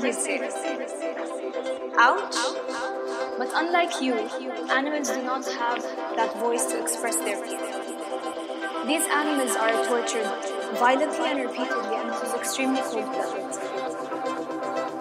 [0.00, 1.14] what's the first thing you'd say?
[1.98, 2.36] Ouch?
[3.38, 4.14] But unlike you,
[4.70, 5.82] animals do not have
[6.16, 7.58] that voice to express their pain.
[8.86, 10.30] These animals are tortured
[10.78, 13.52] violently and repeatedly, and it is extremely cold-blooded.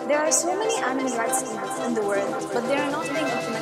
[0.08, 1.42] There are so many animal rights
[1.86, 3.61] in the world, but they are not being implemented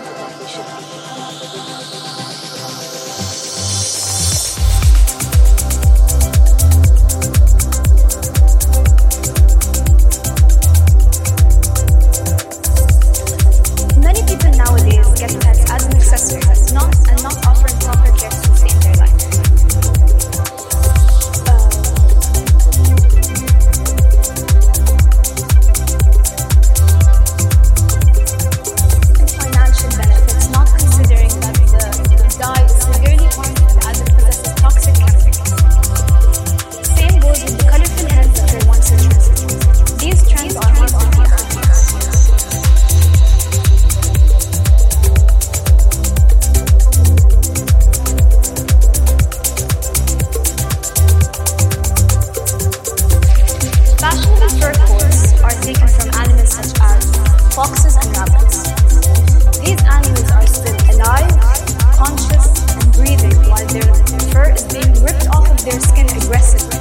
[64.67, 66.79] being ripped off of their skin aggressively.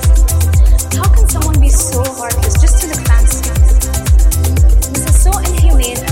[0.98, 3.46] How can someone be so heartless just to look fancy?
[4.90, 6.02] This is so inhumane.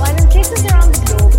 [0.00, 1.36] While in places around the globe,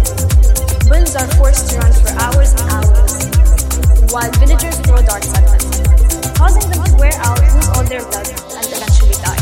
[1.18, 5.48] are forced to run for hours and hours, while villagers throw darts at
[6.38, 9.42] causing them to wear out, lose all their blood, and eventually die.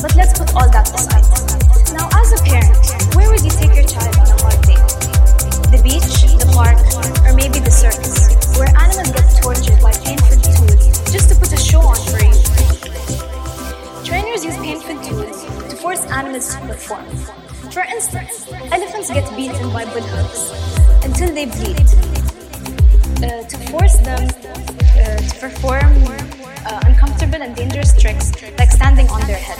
[0.00, 1.26] But let's put all that aside.
[1.98, 2.78] Now, as a parent,
[3.16, 3.75] where would you take
[16.86, 21.80] For instance, elephants get beaten by bullhooks until they bleed
[23.26, 25.90] uh, to force them uh, to perform
[26.64, 29.58] uh, uncomfortable and dangerous tricks like standing on their head.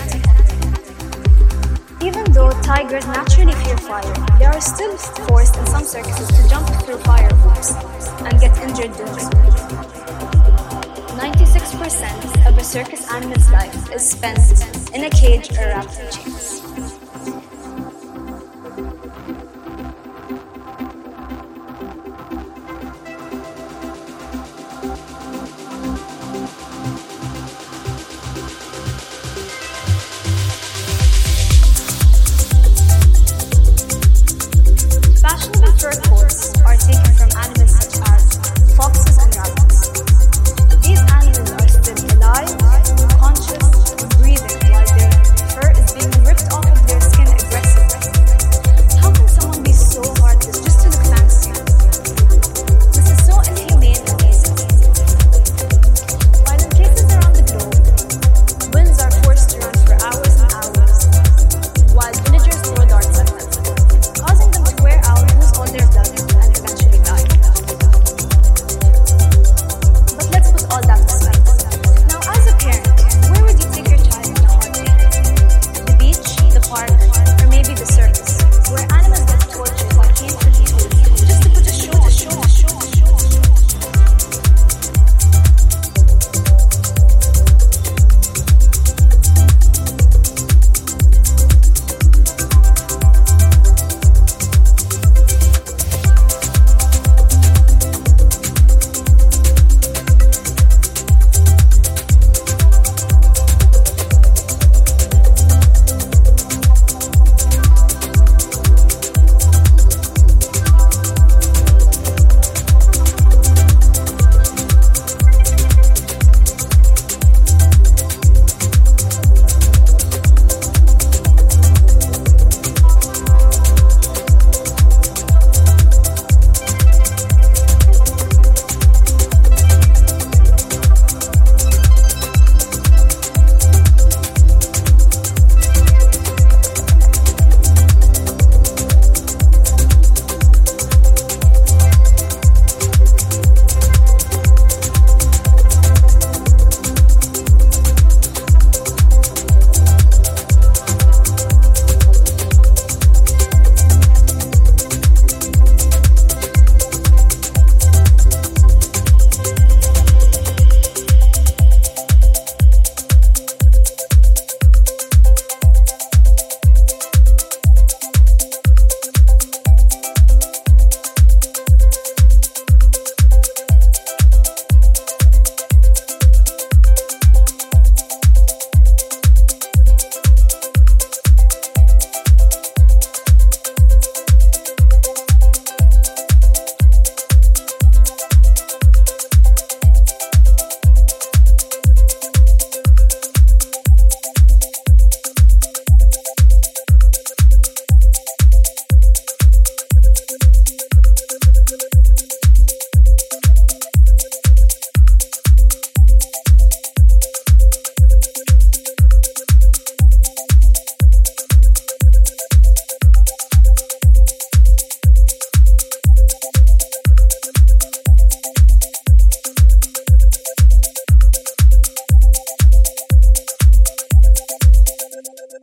[2.01, 4.97] Even though tigers naturally fear fire, they are still
[5.27, 7.75] forced in some circuses to jump through fire hoops
[8.23, 9.31] and get injured doing so.
[11.19, 14.39] 96% of a circus animal's life is spent
[14.95, 17.06] in a cage or wrapped in chains.